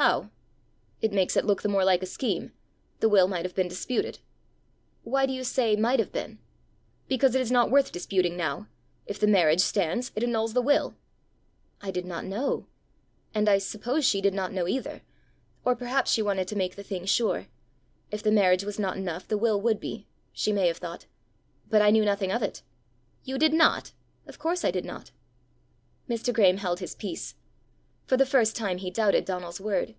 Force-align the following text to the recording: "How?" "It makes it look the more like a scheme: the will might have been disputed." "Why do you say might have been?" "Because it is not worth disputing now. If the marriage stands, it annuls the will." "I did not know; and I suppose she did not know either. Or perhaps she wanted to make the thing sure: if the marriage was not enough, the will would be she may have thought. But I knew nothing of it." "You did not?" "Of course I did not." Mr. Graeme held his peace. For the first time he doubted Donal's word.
"How?" 0.00 0.30
"It 1.02 1.12
makes 1.12 1.36
it 1.36 1.44
look 1.44 1.62
the 1.62 1.68
more 1.68 1.84
like 1.84 2.04
a 2.04 2.06
scheme: 2.06 2.52
the 3.00 3.08
will 3.08 3.26
might 3.26 3.44
have 3.44 3.56
been 3.56 3.66
disputed." 3.66 4.20
"Why 5.02 5.26
do 5.26 5.32
you 5.32 5.42
say 5.42 5.74
might 5.74 5.98
have 5.98 6.12
been?" 6.12 6.38
"Because 7.08 7.34
it 7.34 7.40
is 7.40 7.50
not 7.50 7.68
worth 7.72 7.90
disputing 7.90 8.36
now. 8.36 8.68
If 9.06 9.18
the 9.18 9.26
marriage 9.26 9.60
stands, 9.60 10.12
it 10.14 10.22
annuls 10.22 10.52
the 10.52 10.62
will." 10.62 10.94
"I 11.82 11.90
did 11.90 12.04
not 12.06 12.24
know; 12.24 12.68
and 13.34 13.48
I 13.48 13.58
suppose 13.58 14.04
she 14.04 14.20
did 14.20 14.34
not 14.34 14.52
know 14.52 14.68
either. 14.68 15.02
Or 15.64 15.74
perhaps 15.74 16.12
she 16.12 16.22
wanted 16.22 16.46
to 16.46 16.56
make 16.56 16.76
the 16.76 16.84
thing 16.84 17.04
sure: 17.04 17.48
if 18.12 18.22
the 18.22 18.30
marriage 18.30 18.62
was 18.62 18.78
not 18.78 18.96
enough, 18.96 19.26
the 19.26 19.36
will 19.36 19.60
would 19.60 19.80
be 19.80 20.06
she 20.32 20.52
may 20.52 20.68
have 20.68 20.78
thought. 20.78 21.06
But 21.68 21.82
I 21.82 21.90
knew 21.90 22.04
nothing 22.04 22.30
of 22.30 22.40
it." 22.40 22.62
"You 23.24 23.36
did 23.36 23.52
not?" 23.52 23.90
"Of 24.28 24.38
course 24.38 24.64
I 24.64 24.70
did 24.70 24.84
not." 24.84 25.10
Mr. 26.08 26.32
Graeme 26.32 26.58
held 26.58 26.78
his 26.78 26.94
peace. 26.94 27.34
For 28.06 28.16
the 28.16 28.24
first 28.24 28.56
time 28.56 28.78
he 28.78 28.90
doubted 28.90 29.26
Donal's 29.26 29.60
word. 29.60 29.94